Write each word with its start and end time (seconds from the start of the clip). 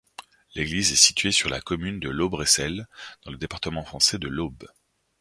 L'église 0.55 0.93
est 0.93 0.95
située 0.95 1.31
sur 1.31 1.47
la 1.47 1.61
commune 1.61 1.99
de 1.99 2.09
Laubressel, 2.09 2.87
dans 3.23 3.29
le 3.31 3.37
département 3.37 3.83
français 3.83 4.17
de 4.17 4.27
l'Aube. 4.27 4.65